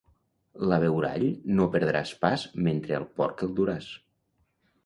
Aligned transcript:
L'abeurall 0.71 1.25
no 1.59 1.69
perdràs 1.77 2.15
pas 2.25 2.47
mentre 2.69 2.99
al 3.01 3.07
porc 3.21 3.45
el 3.49 3.55
duràs. 3.61 3.95